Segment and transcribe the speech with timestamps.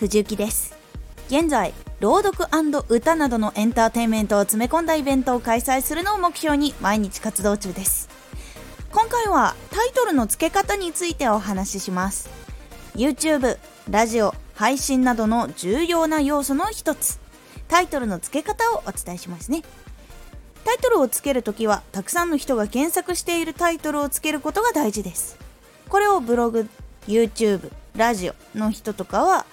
[0.00, 0.74] 藤幸です。
[1.26, 2.48] 現在朗読
[2.88, 8.08] 歌などのエンターテインメントを詰め込んだイベントを開催するのを目標に毎日活動中です。
[8.90, 12.30] 今回はタイトルの付け方についてお話しします。
[12.94, 13.58] YouTube、
[13.90, 17.20] ラジオ、配信などの重要な要素の一つ。
[17.68, 19.62] タイトルの付け方をお伝えしますね。
[20.64, 25.36] タイトルをつけるときはたくさんの人が検索しているタイトルをつけることが大事です。
[25.90, 26.66] これをブログ
[27.06, 29.44] YouTube ラジオの人とかは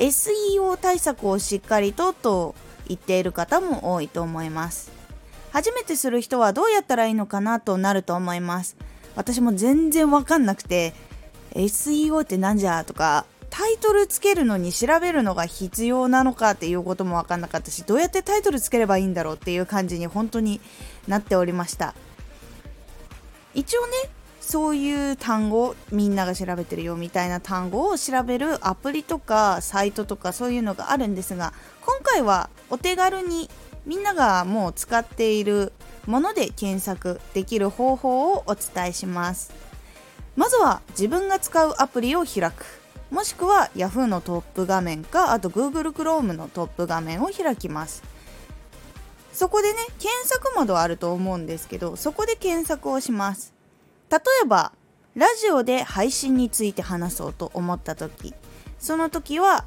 [0.00, 2.54] SEO 対策をしっかりとと
[2.88, 4.90] 言っている方も多いと思います。
[5.52, 8.76] 初めてする人はどうやったらいいのかなとなると思います。
[9.14, 10.94] 私も全然わかんなくて
[11.54, 20.60] SEO ってなんじゃとかタイトルつけるのに調べるのが必要なのかっていうことも分かんなかったしどうやってタイトルつければいいんだろうっていう感じに本当に
[21.08, 21.94] なっておりました。
[23.52, 23.92] 一応ね
[24.40, 33.48] そういう単語みんなが調べてるよみたいな単語を調べるアプリとかサイトとかそういうのがあるんですが今回はお手軽に
[33.86, 35.72] みんながもう使っている
[36.06, 39.52] もので検索できる方法をお伝えします。
[40.36, 42.64] まずは自分が使うアプリを開く。
[43.10, 48.02] もしくは Yahoo のトップ画面かあと Google Chrome のトップ画面を開きます。
[49.32, 53.59] そこでね検索窓あると思うんですけどそこで検索をします。
[54.10, 54.72] 例えば
[55.14, 58.34] ラジオで配信について話そうと思った時
[58.78, 59.64] その時は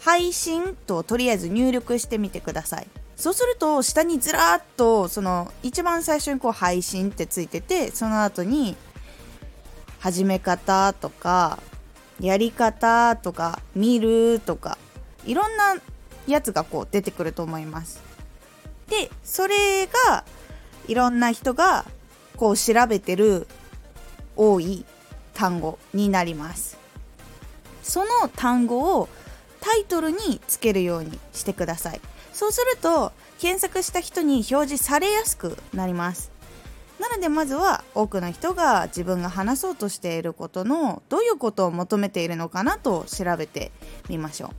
[0.00, 2.86] 配信ととりあえず入力してみてください。
[3.16, 8.76] そうすると下にずらっとその一番最初にこう配信ってついててその後に
[9.98, 11.58] 始め方とか
[12.20, 14.78] やり方とか見るとか
[15.26, 15.74] いろんな
[16.28, 18.00] やつがこう出てくると思います。
[18.88, 20.24] でそれが
[20.86, 21.84] いろんな人が
[22.36, 23.48] こう調べてる
[24.38, 24.86] 多い
[25.34, 26.78] 単語になります。
[27.82, 29.08] その単語を
[29.60, 32.00] タイトルにつけるようにしてください。
[32.32, 36.30] そうすると検索した人に表示されやすくなります。
[37.00, 43.70] なのでまずは多くの人が自分が話そうとしていることのどういうことを求めているのかなと調べて
[44.08, 44.50] みましょう。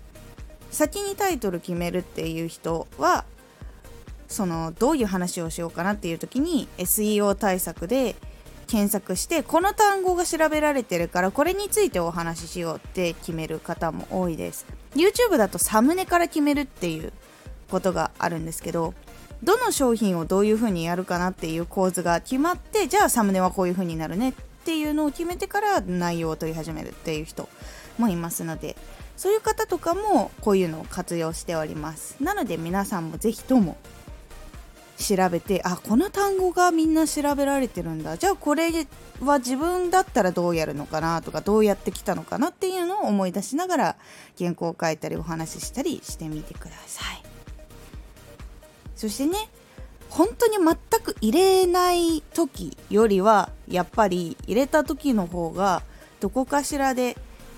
[0.71, 3.25] 先にタイトル決めるっていう人は
[4.27, 8.15] そのどういう話をしようかなっていう時に SEO 対策で
[8.69, 14.67] 検索してこの単語が調べられてるからこれについてお話ししようって決める方も多いです。
[14.95, 17.11] YouTube だとサムネから決めるっていう
[17.71, 18.93] ことがあるんですけど
[19.43, 24.33] どの商品をどういう風にやるかなっていう構図が決まってじゃあサムネはこういう風になるねっ
[24.65, 27.49] ていうのを決めてから内容を取り始めるっていう人
[27.97, 28.75] もいますので
[29.17, 32.15] そういう方とかもこういうのを活用しております。
[32.21, 33.77] なので皆さんも是非とも
[34.99, 38.69] 調べてあこの単語がみんな調べられてるんだじゃあこれ
[39.21, 43.95] は自分だったらどうやるのかなとかどうやってきたのかなっていうのを思い出しながら
[44.37, 47.23] 原稿を書いたりお話ししたりしてみてください。
[48.95, 49.37] そしてね
[50.09, 55.83] 本当に全く入れない時よりはやっぱり入れた時の方が
[56.19, 57.15] どこかしらで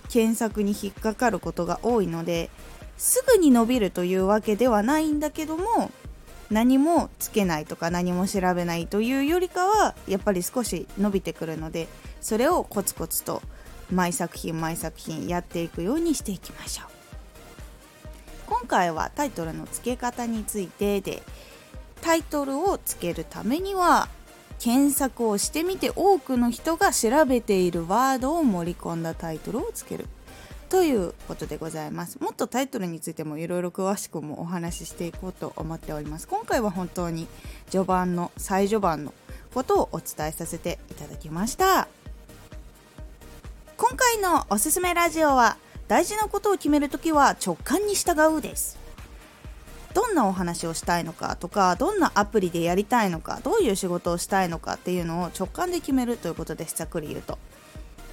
[0.10, 2.52] 検索に引っかかることが多いので
[2.98, 5.92] すぐに伸びるというわけではないんだけども
[6.52, 11.88] 何もつけないとか何も調べないというよりかはやっぱり少し伸びてくるので
[12.20, 13.42] それをコツコツと
[13.92, 16.88] 毎作品毎作品やっていくようにしていきましょう。
[18.48, 21.24] 今回はタイトルの付け方についてで
[22.02, 24.10] タイトルをつけるためには
[24.60, 30.08] 検索をしてみて多くの人が調べているワードを盛り込んだタイトルをつける
[30.72, 32.18] ということでございます。
[32.20, 36.30] もっとタイトルについてもいろいろ詳しくもお話ししていこうと思っております。
[36.30, 37.28] 今回は本当に
[37.70, 39.14] 序盤の最序盤の
[39.54, 41.90] ことをお伝えさせていただきました。
[43.76, 45.58] 今回のおすすめラジオは
[45.90, 48.80] 大事なことを決めるときは直感に従うです。
[49.94, 57.38] どんなお話をしたいのかとかどんなアプリでやりたいのかどういう仕事をしたいのかっていうのを直感で決めるということですざっくり言うと。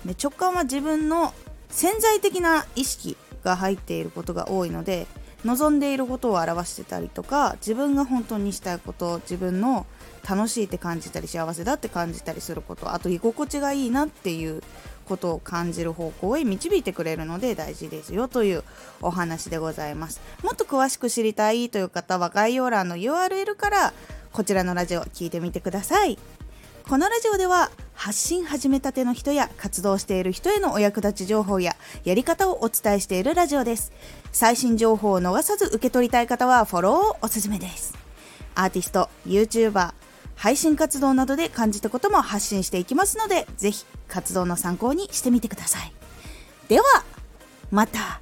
[0.05, 1.32] で直感は自分の
[1.70, 5.06] 潜在的な意識が入っていることが多いので
[5.44, 9.87] 望んでいることを表してたりとか自分が本当にしたいこと自分の
[10.29, 14.62] 楽しいって感じたり幸せだって感じたりすることあと居心地がいいなっていう
[15.09, 18.65] ことを感じる方向へ導いてくれるので大事ですよという
[19.00, 20.20] お話でございます。
[20.43, 23.93] もっと詳しく知りたいという方は概要欄の URL から
[24.32, 26.19] こちらのラジオ聞いてみてください。
[26.87, 31.75] このラジオでは発信始めたての人や活動している人へのお役立ち情報や
[32.05, 33.93] やり方をお伝えしているラジオです
[34.31, 37.99] 最新情報を逃さず受け取りたい方はフォローをおすすめです
[38.55, 39.93] アーティスト YouTuber
[40.39, 45.93] 配信活動などで感じたことも発信していきますので、ぜひ活動の参考にしてみてください。
[46.69, 46.85] では、
[47.73, 48.21] また。